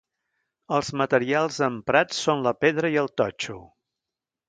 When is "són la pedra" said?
2.27-2.95